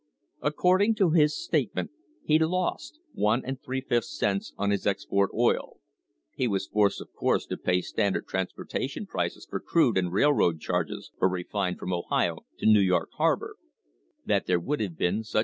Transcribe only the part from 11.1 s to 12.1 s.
for refined from